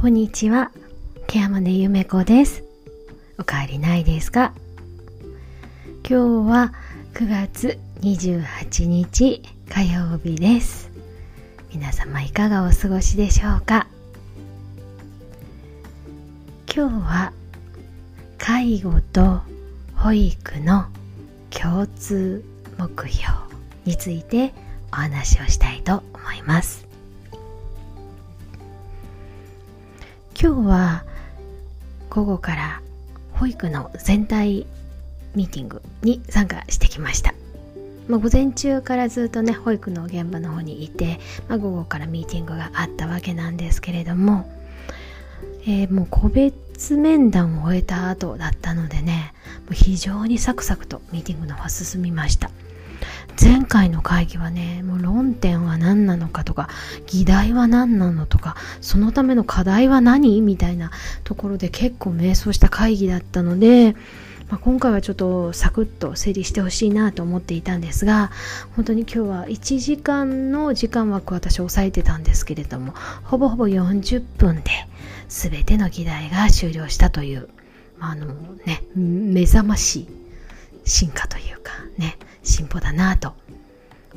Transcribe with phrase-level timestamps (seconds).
[0.00, 0.70] こんにちは。
[1.26, 2.64] ケアマネゆめこです。
[3.38, 4.54] おかわりないですか？
[6.08, 6.72] 今日は
[7.12, 10.90] 9月28日火曜日です。
[11.70, 13.88] 皆様いかがお過ごしでしょうか？
[16.74, 17.32] 今日は
[18.38, 19.42] 介護と
[19.96, 20.86] 保育の
[21.50, 22.42] 共通
[22.78, 23.34] 目標
[23.84, 24.54] について
[24.94, 26.88] お話をしたいと思います
[30.42, 31.04] 今日は
[32.08, 32.80] 午後から
[33.34, 34.66] 保育の全体
[35.34, 37.34] ミーティングに参加してきました、
[38.08, 44.50] まあ、午前中からずっとね保育の現場の方にいて、まあ、午後からミーティングがあったわけなんですけれども、
[45.66, 49.34] えー、もう個別面談を終えた後だったのでね
[49.66, 52.50] もう非常にサクサクとミーティングの方進みました。
[53.42, 56.68] 前回の会議はねもう論点は何なのかとか
[57.06, 60.42] 議題は何なのとかそのための課題は何？
[60.42, 60.90] みたいな
[61.24, 63.94] ところで結構迷走した会議だったので、
[64.50, 68.30] まあ、今回はちょっとサクッと整理してほしいなと思っていたんですが
[68.76, 72.92] 本当に今日は1時間の時間枠私抑えてたんですけれども
[73.24, 74.70] ほぼほぼ40分で
[75.28, 77.48] 全ての議題が終了したという、
[77.98, 78.26] まあ、あの
[78.66, 80.08] ね目覚ましい
[80.90, 83.34] 進化というかね進歩だなと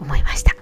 [0.00, 0.56] 思いました。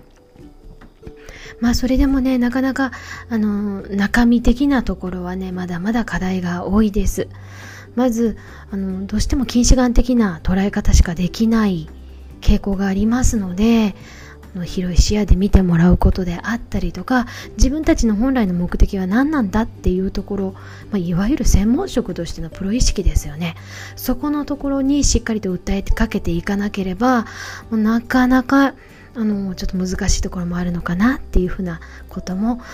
[1.60, 2.90] まあそれでもねなかなか
[3.28, 7.28] あの中身的なところはねまだまだ課題が多いです。
[7.94, 8.36] まず
[8.72, 11.88] あのどうしても近視眼的な捉え方しかできない
[12.40, 13.94] 傾向がありますので
[14.54, 20.52] の広い視野で見てもらうことであったりとか自分たちの本来の目的は何なんだっていうところ、
[20.90, 23.56] まあ、いわゆる専門職としてのプロ意識ですよね
[23.96, 27.26] そこのところにしっかりと訴えかけていかなければ
[27.70, 28.74] なかなか
[29.14, 32.64] あのちょっと難しいところもあるのかなっていうふうなことも考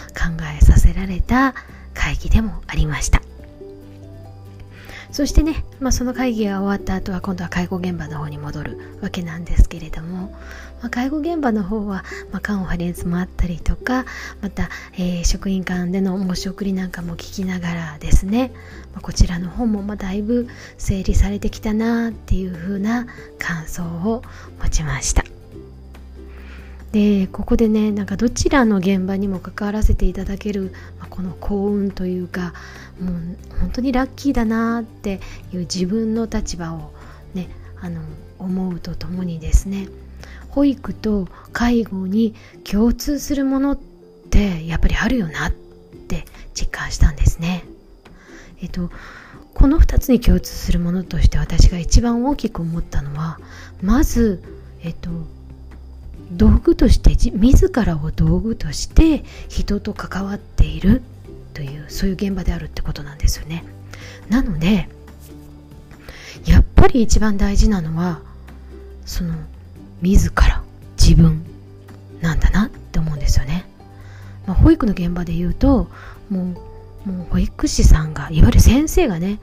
[0.60, 1.54] えさせられた
[1.94, 3.25] 会議でもありました。
[5.10, 10.32] そしてね、まあ、その会議が終わった後は今度は介護現場の方に戻るわけなんですけれども、
[10.80, 14.04] まあ、介護現場の方は、まあ、カンファレンスもあったりとか
[14.40, 18.52] また、えー、職員間での申し送りなんかも聞きながらですね、
[18.92, 23.06] まあ、こちらの方もまだいぶ整理されてきたなっていう風な
[23.38, 24.22] 感想を
[24.62, 25.24] 持ちました。
[26.92, 32.54] でここでねなんかどちらの現場にも関わらせていただける、まあ、この幸運というか
[33.00, 35.20] もう本当にラッキーだなって
[35.52, 36.92] いう自分の立場を
[37.34, 37.48] ね
[37.80, 38.00] あの
[38.38, 39.88] 思うとともにですね
[40.48, 42.34] 保育と介護に
[42.64, 43.78] 共通するものっ
[44.30, 46.24] てやっぱりあるよなって
[46.54, 47.64] 実感したんですね。
[48.62, 48.90] えっと
[49.52, 53.38] この2つに共通するものとして私が一番大きく思ったのは
[53.82, 54.42] まず
[54.82, 55.10] えっと
[56.32, 61.02] 道具として自らを道具として人と関わっている
[61.56, 63.64] というそういう現場であるってことなんですよね
[64.28, 64.90] なので
[66.44, 68.20] やっぱり一番大事なのは
[69.06, 69.34] その
[70.02, 70.62] 自ら
[71.00, 71.42] 自分
[72.20, 73.64] なんだなって思うんですよね、
[74.46, 75.88] まあ、保育の現場で言うと
[76.28, 76.54] も
[77.06, 79.38] うもう保育士さんがいわゆる先生がね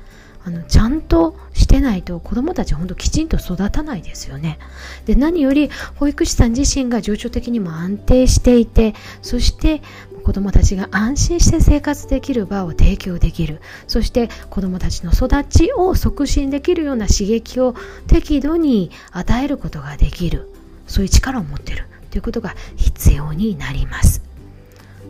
[0.45, 4.59] あのちゃんとしてないと子どもたちほんときちんと育たないですよね。
[5.05, 9.81] で何より保育士さん自身が情緒的にも安定していてそして
[10.23, 13.61] 子どもたちが安心して生活できる場を提供できる。
[13.87, 17.75] そして子どもたちの育ちを促進できるような刺激を
[18.07, 20.49] 適度に与えることができる。
[20.87, 21.85] そういう力を持ってる。
[22.13, 24.21] ということが必要になります。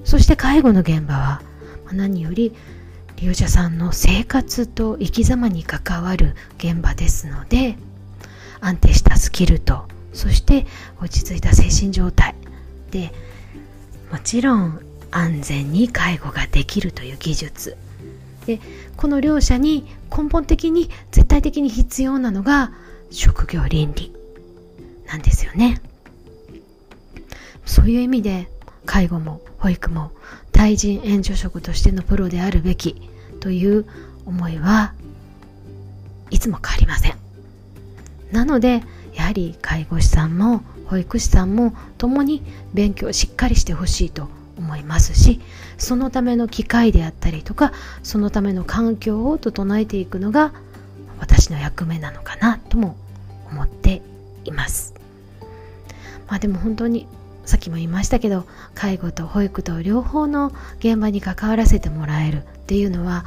[0.06, 1.41] そして介護の現場は
[1.91, 2.53] 何より
[3.18, 7.78] 利用者さんの生活と生き様に関わる現場ですので
[8.59, 10.66] 安定したスキルとそして
[11.02, 12.35] 落ち着いた精神状態。
[12.91, 13.12] で
[14.12, 14.79] もちろん
[15.13, 17.78] 安全に介護ができるという技術。
[18.46, 18.59] で
[18.97, 19.85] この両者に
[20.16, 22.72] 根本的に絶対的に必要なのが
[23.09, 24.12] 職業倫理
[25.07, 25.81] なんですよね。
[27.66, 28.49] そういう意味で
[28.85, 30.11] 介護も保育も
[30.52, 33.09] 対人援助職としてのプロであるべき
[33.40, 33.85] という
[34.26, 34.93] 思いは
[36.29, 37.16] いつも変わりません。
[38.32, 38.84] なので
[39.14, 42.41] やはり介護士さんも保育士さんも共に
[42.73, 44.28] 勉強をしっかりしてほしいと
[44.58, 45.41] 思いますし
[45.78, 47.73] そのための機会であったりとか
[48.03, 50.53] そのための環境を整えていくのが
[51.20, 52.96] 私の役目なのかなとも
[53.50, 54.02] 思って
[54.46, 54.94] います。
[56.28, 57.08] まあでも本当に
[57.46, 63.26] さっきも言いましたけど介護と保育と両方の現場に関わらせてもらえるっていうのは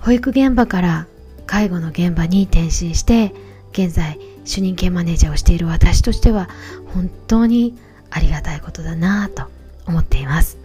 [0.00, 1.06] 保育現場から
[1.46, 3.34] 介護の現場に転身して
[3.72, 6.48] 現在主任系マネージャーをしている私としては
[6.94, 7.76] 本当に
[8.10, 9.48] ありがたいことだなと
[9.88, 10.58] 思っています。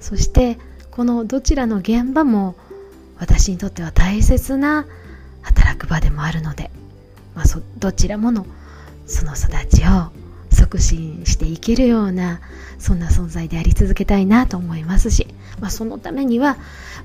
[0.00, 0.58] そして
[0.90, 2.54] このどちらの現場も
[3.18, 4.86] 私にとっては大切な
[5.42, 6.70] 働く場でもあるので、
[7.34, 7.44] まあ、
[7.78, 8.46] どちらもの
[9.06, 10.10] その育ちを
[10.50, 12.40] 促進していけるような
[12.78, 15.26] そんな存在であり続けたいなと思いますし、
[15.60, 16.56] まあ、そのためには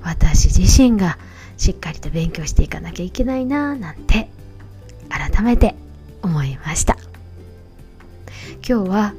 [0.02, 1.18] 私自身が
[1.56, 4.28] しっかりと勉強していかなきゃいけないななんて
[5.08, 5.74] 改めて
[6.22, 6.96] 思いました。
[8.68, 9.14] 今日は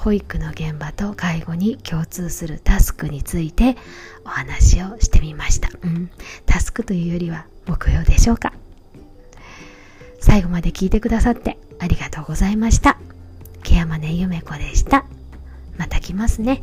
[0.00, 3.76] 保育の現場と介護に共通するタスクについて
[4.24, 6.10] お話をしてみました、うん、
[6.46, 8.54] タスクというよりは目標でしょうか。
[10.18, 12.98] 最後まで聞いてくださってありがとうございました。
[13.62, 15.04] ケアマネゆめこでした。
[15.76, 16.62] また来ますね。